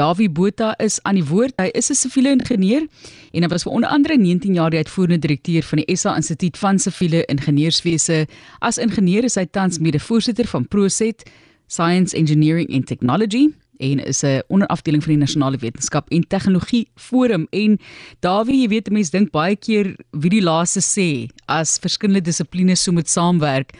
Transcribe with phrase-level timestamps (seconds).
[0.00, 1.52] Dawie Botha is aan die woord.
[1.60, 2.86] Hy is 'n siviele ingenieur
[3.32, 6.56] en hy was vir onder andere 19 jaar die uitvoerende direkteur van die SA Instituut
[6.58, 8.26] van Siviele Ingenieurswese.
[8.60, 11.30] As ingenieur is hy tans mede-voorsitter van Proset
[11.66, 17.46] Science Engineering and Technology en is 'n onderafdeling van die Nasionale Wetenskap en Tegnologie Forum
[17.50, 17.78] en
[18.20, 22.92] Dawie, jy weet mense dink baie keer wie die laaste sê as verskillende dissiplines so
[22.92, 23.72] moet saamwerk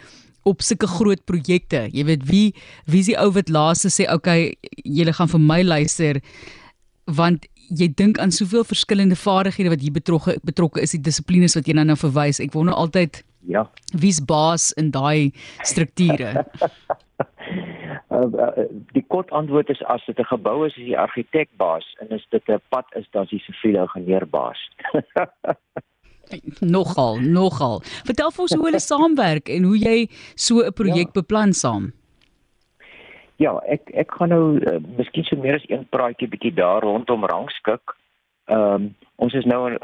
[0.43, 1.87] op sulke groot projekte.
[1.93, 2.47] Jy weet wie
[2.85, 4.53] wie is die ou wat laaste sê okay,
[4.83, 6.21] julle gaan vir my luister
[7.05, 11.67] want jy dink aan soveel verskillende vaardighede wat hier betrokke betrokke is die dissiplines wat
[11.67, 12.41] jy nou nou verwys.
[12.43, 13.65] Ek wonder altyd ja,
[13.97, 15.31] wie's baas in daai
[15.67, 16.45] strukture?
[18.11, 21.85] Uh, uh, die kort antwoord is as dit 'n gebou is, is die argitek baas
[22.01, 24.59] en as dit 'n pad is, dan is die siviele ingenieur baas.
[26.59, 27.81] nogal, nogal.
[28.05, 29.97] Vertel vir ons hoe hulle saamwerk en hoe jy
[30.35, 31.21] so 'n projek ja.
[31.21, 31.91] beplan saam.
[33.37, 37.25] Ja, ek ek gaan nou uh, miskien so meer as een praatjie bietjie daar rondom
[37.25, 37.95] rangskik.
[38.45, 39.77] Ehm um, ons is nou uh,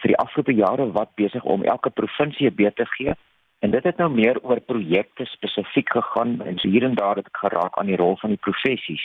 [0.00, 3.14] vir die afgelope jare wat besig om elke provinsie 'n beter gee
[3.62, 7.28] En dit het nou meer oor projekte spesifiek gegaan en so hier en daar het
[7.30, 9.04] ek geraak aan die rol van die professies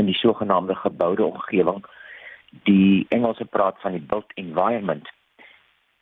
[0.00, 1.82] in die sogenaamde geboude omgewing.
[2.64, 5.10] Die Engelse praat van die built environment.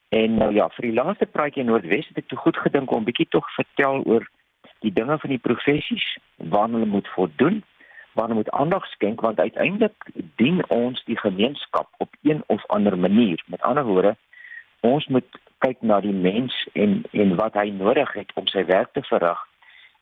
[0.09, 3.05] En nou ja, vir die laaste praatjie in Noordwes het ek te goed gedink om
[3.05, 4.25] bietjie tog vertel oor
[4.81, 6.07] die dinge van die professies,
[6.37, 7.63] waarna hulle moet voldoen,
[8.17, 13.43] waarna moet aandag skenk want uiteindelik dien ons die gemeenskap op een of ander manier.
[13.47, 14.17] Met ander woorde,
[14.81, 18.93] ons moet kyk na die mens en en wat hy nodig het om sy werk
[18.95, 19.41] te verrig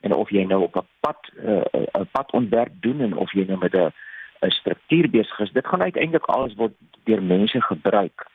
[0.05, 3.33] en of jy nou op 'n pad eh, 'n uh, pad ontwerp doen en of
[3.33, 3.93] jy nou met 'n
[4.41, 6.73] 'n struktuur besig is dit gaan uiteindelik alles word
[7.05, 8.27] deur mense gebruik.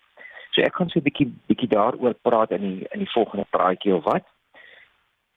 [0.52, 3.95] So ek gaan so 'n bietjie bietjie daaroor praat in die in die volgende praatjie
[3.95, 4.25] of wat.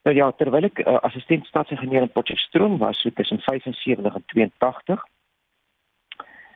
[0.05, 5.05] Nou ja, terwyl ek uh, assistent stadsingenieur in Potchefstroom was so tussen 75 en 82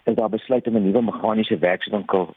[0.05, 2.34] is daar besluit om 'n nuwe meganiese werkswinkel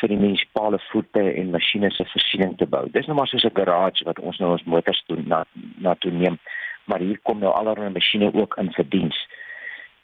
[0.00, 2.90] vir die munisipale voertuie en masjiene se voorsiening te bou.
[2.90, 5.44] Dis nou maar soos 'n garage wat ons nou ons motors doen na
[5.78, 6.38] na toe neem,
[6.84, 9.18] maar hier kom nou allerlei masjiene ook in vir diens.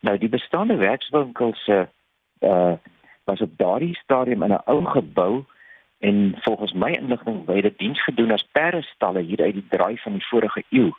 [0.00, 1.88] Nou die bestaande werkswinkels se
[2.41, 2.75] uh
[3.25, 5.44] was op daardie stadium in 'n ou gebou
[5.98, 10.12] en volgens my inligting by dit diens gedoen as perdestalle hier uit die draai van
[10.12, 10.91] die vorige eeu.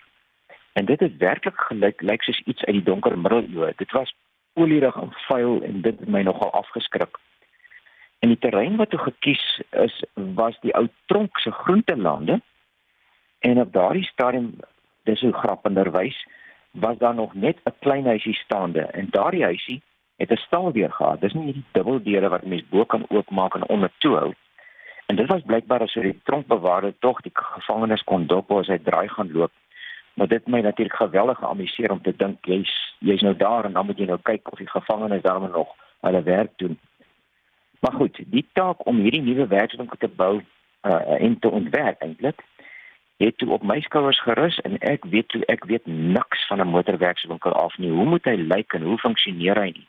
[0.73, 3.73] En dit het werklik gelyk lyk soos iets uit die donker middeleeue.
[3.75, 4.13] Dit was
[4.53, 7.17] olierig en vuil en dit het my nogal afgeskrik.
[8.19, 12.41] En die terrein wat toe gekies is was die ou tronk se groentelande.
[13.39, 14.53] En op daardie stadium,
[15.03, 16.27] dis so grappenderwys,
[16.71, 19.81] was daar nog net 'n klein huisie staande en daardie huisie
[20.21, 21.21] het 'n staaldeur gehad.
[21.21, 24.33] Dis nie die dubbeldeure wat mens bo kan oopmaak en onder toe hou.
[25.05, 29.07] En dit was blykbaar as die tronkbewaarder tog die gevangenes kon dop as hy draai
[29.07, 29.51] gaan loop.
[30.13, 33.85] Maar dit my natuurlik geweldig geamuseer om te dink jy's jy's nou daar en dan
[33.85, 36.79] moet jy nou kyk of die gevangenes daarmee nog hulle werk doen.
[37.79, 40.41] Maar goed, die taak om hierdie nuwe werkswinkel te bou
[40.81, 42.41] uh, en te ontwerp eintlik
[43.17, 46.67] het toe op my skouers gerus en ek weet toe ek weet niks van 'n
[46.67, 47.91] motorwerkswinkel af nie.
[47.91, 49.87] Hoe moet hy lyk en hoe funksioneer hy nie?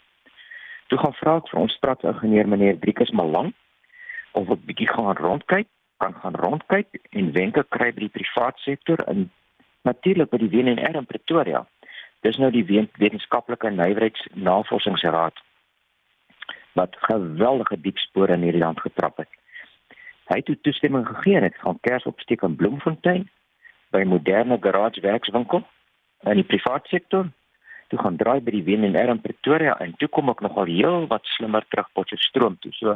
[0.93, 3.47] Toe gaan vra ek vir ons straatingenieur meneer Driekus Malang
[4.37, 5.65] of ek bietjie gaan rondkyk,
[6.05, 9.31] kan gaan rondkyk en wenke kry by die privaat sektor en
[9.89, 11.63] natuurlik by die WNR in Pretoria.
[12.29, 15.41] Dis nou die wetenskaplike nywerheidsnavorsingsraad
[16.77, 19.33] wat geweldige diep spore in hierdie land getrap het.
[20.29, 23.31] Hy het toe toestemming gegee en het gaan kers opsteek in Bloemfontein
[23.97, 25.65] by moderne garage werkswinkel
[26.29, 27.33] in die private sektor.
[27.93, 31.27] Toe gaan draai by die WNR in Pretoria en toe kom ek nogal heel wat
[31.35, 32.73] slimmer terug Potchefstroom toe.
[32.79, 32.95] So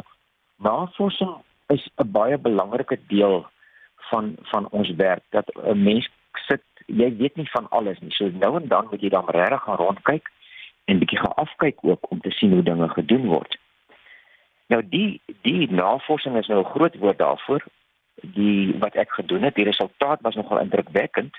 [0.64, 1.34] navorsing
[1.68, 3.44] is 'n baie belangrike deel
[4.08, 6.08] van van ons werk dat 'n mens
[6.48, 8.10] sit jy weet nie van alles nie.
[8.10, 10.30] So nou en dan moet jy dan regtig gaan rondkyk
[10.84, 13.58] en bietjie gaan afkyk ook om te sien hoe dinge gedoen word.
[14.66, 17.64] Nou die die navorsing is nou 'n groot woord daarvoor.
[18.22, 21.36] Die wat ek gedoen het, die resultaat was nogal indrukwekkend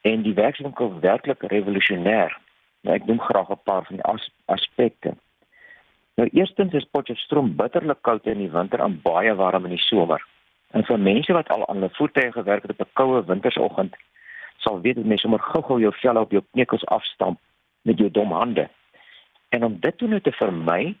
[0.00, 2.43] en die werkswinkel werklik revolusionêr.
[2.84, 5.14] Nou ek noem graag 'n paar van die as, aspekte.
[6.14, 10.22] Nou eerstens is Potchefstroom bitterlik koud in die winter en baie warm in die somer.
[10.70, 13.96] En vir mense wat al aan 'n voertuig gewerk het op 'n koue wintersoggend,
[14.56, 17.38] sal weet dat mense sommer gou-gou jou vel op jou kneukels afstamp
[17.82, 18.68] met jou dom hande.
[19.48, 20.94] En om dit toe nou te vermy,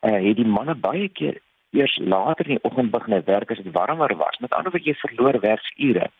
[0.00, 1.40] uh, het die manne baie keer
[1.70, 4.38] eers later in die oggend begin werk as dit warmer was.
[4.38, 6.10] Met ander woorde jy verloor werksure.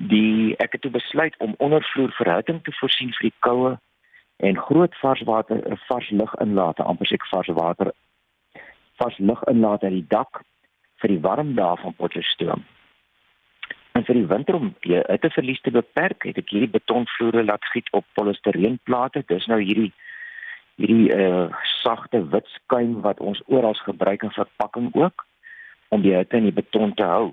[0.00, 3.72] Die ek het toe besluit om ondervloer verhitting te voorsien vir die koue
[4.40, 7.92] en groot vars water, vars lug inlate, amper seker vars water,
[8.96, 10.40] vars lug inlate uit die dak
[11.00, 12.64] vir die warm dae van Potchefstroom.
[13.92, 17.88] En vir die winter om die hitteverlies te beperk, het ek hierdie betonvloere laat giet
[17.96, 19.24] op polistireenplate.
[19.28, 19.90] Dis nou hierdie
[20.80, 21.48] hierdie uh
[21.82, 25.26] sagte wit skuim wat ons oral gebruik in verpakking ook
[25.88, 27.32] om die hitte in die beton te hou.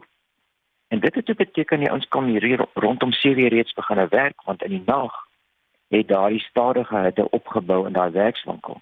[0.88, 4.70] En dit het beteken die ons kan hier rondom sewe reeds begin werk want in
[4.70, 5.14] die nag
[5.88, 8.82] het daardie stadige hitte opgebou in daai werkswinkel.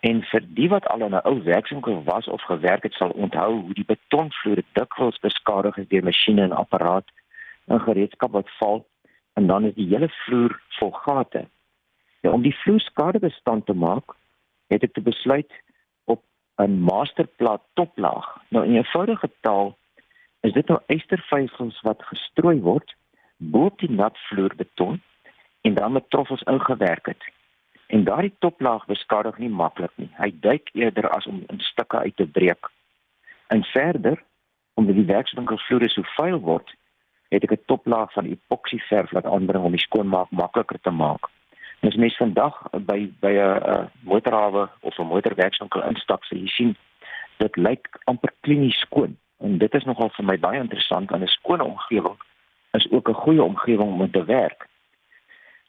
[0.00, 3.60] En vir die wat al in 'n ou werkswinkel was of gewerk het, sal onthou
[3.60, 7.08] hoe die betonvloer dikwels beskadig is deur masjiene en apparaat
[7.66, 8.86] en gereedskap wat val
[9.32, 11.48] en dan is die hele vloer vol gate.
[12.20, 14.16] Ja, om die vloer skadebestand te maak,
[14.66, 15.52] het ek besluit
[16.04, 16.22] op
[16.56, 18.40] 'n masterplaat toplaag.
[18.48, 19.76] Nou in eenvoudige taal
[20.44, 22.94] is dit nou eystervysels wat gestrooi word
[23.54, 25.00] bo die nat vloerbeton
[25.64, 27.24] en dan met troffels ingewerk het.
[27.86, 30.10] En daardie toplaag beskadig nie maklik nie.
[30.16, 32.70] Hy duik eerder as om in stukke uit te breek.
[33.46, 34.22] En verder,
[34.74, 36.74] omdat die werkswinkelvloere so vuil word,
[37.28, 41.28] het ek 'n toplaag van epoksieverf laat aanbring om die skoonmaak makliker te maak.
[41.80, 46.76] En as mens vandag by by 'n motorhawe of 'n motorwerkswinkel instap, sal jy sien
[47.36, 49.16] dit lyk amper klinies skoon.
[49.38, 52.18] En dit is nogal vir my baie interessant want 'n skoon omgewing
[52.72, 54.66] is ook 'n goeie omgewing om te werk.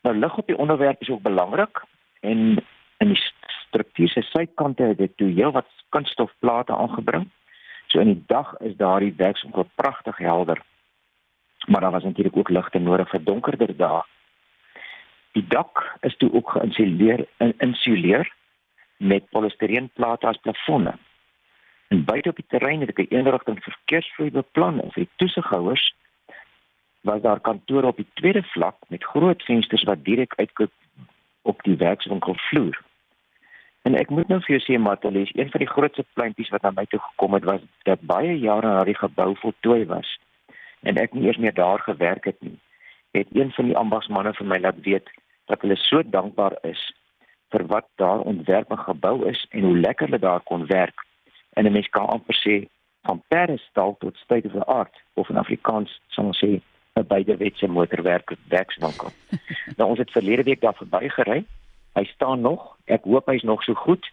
[0.01, 1.83] Nou lig op die onderwerp is ook belangrik
[2.19, 2.63] en
[2.97, 3.21] in die
[3.67, 7.29] struktuur se sydkante het dit toe heelwat kunststofplate aangebring.
[7.87, 10.61] So in die dag is daardie werkswinkel pragtig helder.
[11.67, 14.03] Maar daar was natuurlik ook ligte nodig vir donkerder dae.
[15.31, 18.33] Die dak is toe ook geïnsuleer in insuleer
[18.97, 20.93] met polistireenplate as plafonne.
[21.87, 25.93] En buite op die terrein het ek 'n eenrigting verkeersvloei beplan vir die toesighouers
[27.01, 30.71] was daar kantore op die tweede vlak met groot vensters wat direk uitkyk
[31.41, 32.81] op die werkswinkelvloer.
[33.81, 36.71] En ek moet nou vir jou sê Matalis, een van die grootste pleintjies wat na
[36.73, 40.17] my toe gekom het was dat baie jare na die gebou voltooi was
[40.81, 42.57] en ek nie eers meer daar gewerk het nie.
[43.13, 45.09] Het een van die ambagsmanne vir my laat weet
[45.45, 46.81] dat hulle so dankbaar is
[47.53, 51.04] vir wat daar ontwerp en gebou is en hoe lekker hulle daar kon werk.
[51.55, 52.67] En 'n mens kan amper sê
[53.07, 56.61] van pedestal tot state of the art of in Afrikaans sal ons sê
[56.93, 59.09] 'n beidewetse motorwerk werkswinkel.
[59.77, 61.45] nou ons het verlede week daar verby gery.
[61.93, 62.77] Hy staan nog.
[62.85, 64.11] Ek hoop hy's nog so goed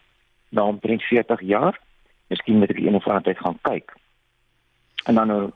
[0.49, 1.81] na omtrent 40 jaar.
[2.27, 3.95] Miskien moet ek een of ander tyd gaan kyk.
[5.05, 5.51] En dan nou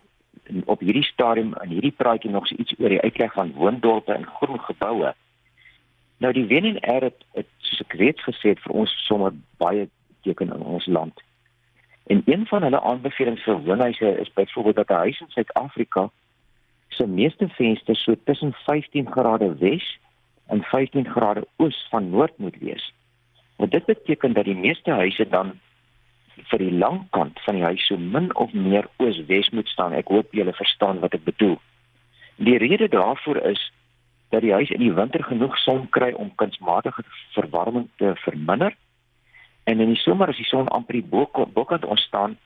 [0.65, 4.27] op hierdie stadium en hierdie praatjie nog so iets oor die uitleg van woondorpe en
[4.27, 5.15] groen geboue.
[6.19, 9.35] Nou die wen en er het, het soos ek reeds gesê het vir ons sommer
[9.61, 9.89] baie
[10.23, 11.26] teken in ons land.
[12.07, 16.11] En een van hulle aanbevelings vir woonhuise is byvoorbeeld dat 'n huis in Suid-Afrika
[16.89, 19.99] se meeste vensters so tussen 15 grade wes
[20.47, 22.95] en 15 grade oos van noord moet wees.
[23.57, 25.61] Wat dit beteken dat die meeste huise dan
[26.45, 29.93] vir die lang kant van die huis so min of meer oos-wes moet staan.
[29.93, 31.59] Ek hoop julle verstaan wat ek bedoel.
[32.37, 33.73] Die rede daarvoor is
[34.29, 38.77] dat die huis in die winter genoeg son kry om kunsmatige verwarming te verminder.
[39.67, 41.03] En in die somer as die son amper
[41.53, 42.37] bokant ontstaan,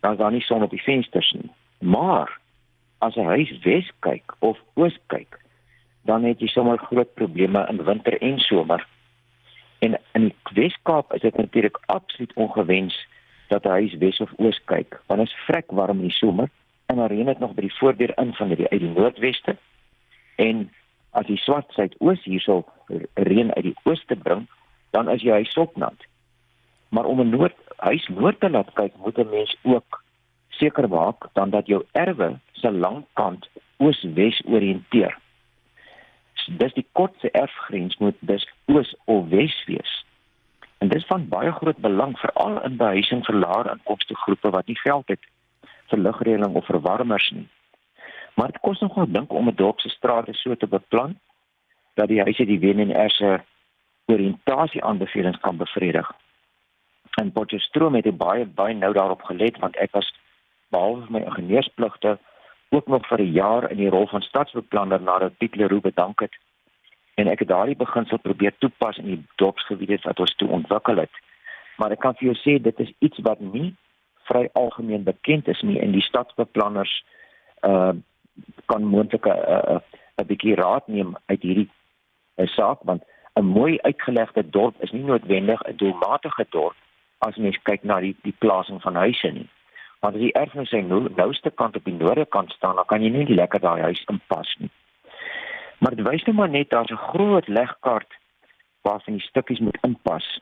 [0.00, 1.50] dan is daar nie son op die vensters nie.
[1.78, 2.38] Maar
[2.98, 5.38] as 'n huis wes kyk of oos kyk,
[6.02, 8.86] dan het jy sommer groot probleme in winter en somer.
[9.78, 13.06] En in die Weskaap is dit natuurlik absoluut ongewens
[13.48, 16.48] dat 'n huis wes of oos kyk, want dit is vrek warm in die somer
[16.86, 19.56] en dan reën dit nog by die voordeur in van die uit die noordweste.
[20.34, 20.72] En
[21.10, 22.64] as die swart suidoos hierso
[23.14, 24.46] reën uit die ooste bring,
[24.90, 26.06] dan is jy huis opnat.
[26.90, 30.02] Maar om 'n noord huis noord te laat kyk, moet 'n mens ook
[30.48, 35.18] seker maak dan dat jou erwe se langkant oos-wes oriënteer.
[36.60, 40.04] Dis die kortste erfgrens moet dus oos of wes wees.
[40.78, 44.66] En dit is van baie groot belang veral in behuising vir laer inkomste groepe wat
[44.66, 45.26] nie geld het
[45.92, 47.48] vir ligreëling of verwarmers nie.
[48.34, 51.18] Maar dit kos nogal dink om 'n dorp se strate so te beplan
[51.94, 53.44] dat die huise die wen en erse
[54.06, 56.12] oriëntasie aanbevelings kan bevredig.
[57.18, 60.14] En Potchefstroom het baie baie nou daarop gelet want ek was
[60.70, 62.18] behalwe my ingenieurspligte
[62.70, 66.36] ook nog vir 'n jaar in die rol van stadsbeplanner nadat Piet Leroux bedank het
[67.14, 71.10] en ek het daardie beginsel probeer toepas in die dorpsgebiede wat ons toe ontwikkel het.
[71.76, 73.74] Maar ek kan vir jou sê dit is iets wat nie
[74.28, 77.04] vry algemeen bekend is nie en die stadsbeplanners
[77.62, 77.92] uh
[78.66, 79.80] kan moontlik 'n 'n
[80.20, 81.68] 'n bietjie raad neem uit hierdie
[82.36, 83.02] uh, saak want
[83.34, 86.76] 'n mooi uitgelegde dorp is nie noodwendig 'n doelmatige dorp
[87.26, 89.48] as mens kyk na die die plasing van huise nie.
[90.00, 93.02] Maar as die erfenis sy nou nouste kant op die noorde kant staan, dan kan
[93.04, 94.70] jy nie lekker daai huis inpas nie.
[95.80, 98.12] Maar dit wys net maar net daar's 'n groot legkaart
[98.82, 100.40] waarvan die stukkies moet inpas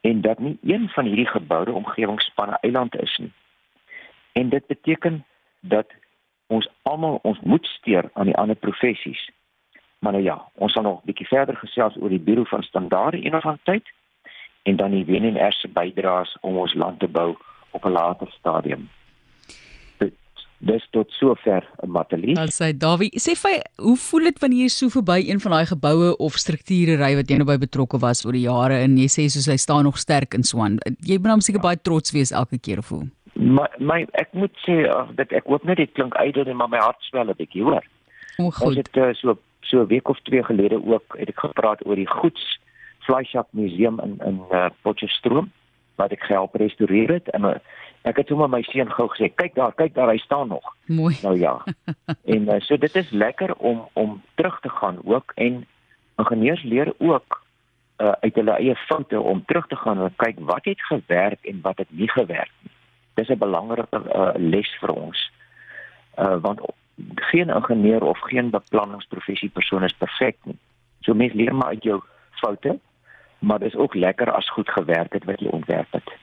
[0.00, 3.32] en dat nie een van hierdie geboude omgewingsspanne eiland is nie.
[4.32, 5.24] En dit beteken
[5.60, 5.86] dat
[6.46, 9.30] ons almal ons moet steur aan die ander professies.
[9.98, 13.20] Maar nou ja, ons sal nog 'n bietjie verder gesels oor die Buro van Standaarde
[13.20, 13.92] Innovantiteit
[14.66, 17.34] en dan die WNR se bydraes om ons land te bou
[17.70, 18.88] op 'n later stadium.
[20.58, 22.34] Dis tot sover 'n materie.
[22.34, 25.66] Dan sê Dawie, sê vir hoe voel dit wanneer jy so verby een van daai
[25.66, 29.06] geboue of strukture ry wat jy nou by betrokke was oor die jare en jy
[29.06, 30.78] sê soos hy staan nog sterk in Swan.
[31.00, 33.04] Jy moet hom seker baie trots wees elke keer of hoe.
[33.34, 36.78] My my ek moet sê ag dit ek hoop net dit klink uitdel maar my
[36.78, 37.84] hart swel 'n bietjie hoor.
[38.38, 38.66] O, goed.
[38.66, 41.96] Ons het uh, so so 'n week of twee gelede ook het ek gepraat oor
[41.96, 42.58] die Goeds
[43.06, 45.50] Fleischhak Museum in in uh, Potchefstroom
[45.96, 47.56] wat ek gehelp restoreer het en uh,
[48.06, 50.66] ek het sommer my seun gou gesê kyk daar kyk daar hy staan nog.
[50.86, 51.16] Mooi.
[51.22, 51.56] Nou ja.
[52.34, 55.64] en uh, so dit is lekker om om terug te gaan ook en
[56.18, 57.40] ingenieurs leer ook
[57.98, 61.60] uh, uit hulle eie foute om terug te gaan en kyk wat het gewerk en
[61.62, 62.72] wat het nie gewerk nie.
[63.14, 65.30] Dis 'n belangrike uh, les vir ons.
[66.18, 66.60] Uh, want
[67.14, 70.58] geen ingenieur of geen beplanningsprofessie persoon is perfek nie.
[71.00, 72.78] So mens leer maar uit jou foute,
[73.38, 76.14] maar dis ook lekker as goed gewerk het wat jy ontwerp het.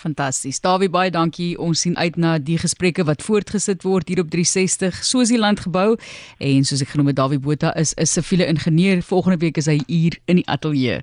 [0.00, 0.60] Fantasties.
[0.64, 1.58] Dawie baie dankie.
[1.60, 5.60] Ons sien uit na die gesprekke wat voortgesit word hier op 360 soos die land
[5.60, 5.96] gebou
[6.38, 9.02] en soos ek genoem het Dawie Botha is 'n siviele ingenieur.
[9.02, 11.02] Volgende week is hy hier in die ateljee.